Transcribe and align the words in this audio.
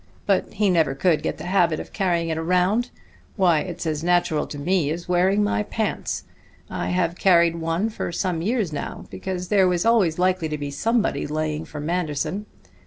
But 0.25 0.53
he 0.53 0.71
never 0.71 0.95
could 0.95 1.21
get 1.21 1.37
the 1.37 1.43
habit 1.43 1.79
of 1.79 1.93
carrying 1.93 2.29
it 2.29 2.37
around. 2.39 2.89
Why, 3.35 3.59
it's 3.59 3.85
as 3.85 4.03
natural 4.03 4.47
to 4.47 4.57
me 4.57 4.89
as 4.89 5.07
wearing 5.07 5.43
my 5.43 5.61
pants. 5.61 6.23
I 6.71 6.89
have 6.89 7.15
carried 7.19 7.57
one 7.57 7.87
for 7.91 8.11
some 8.11 8.41
years 8.41 8.73
now, 8.73 9.05
because 9.11 9.49
there 9.49 9.67
was 9.67 9.85
always 9.85 10.17
likely 10.17 10.49
to 10.49 10.57
be 10.57 10.71
somebody 10.71 11.27
laying 11.27 11.65
for 11.65 11.79
Manderson. 11.79 12.47